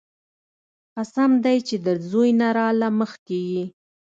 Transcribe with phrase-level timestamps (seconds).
[0.95, 3.63] قسم دې چې د زوى نه راله مخكې يې.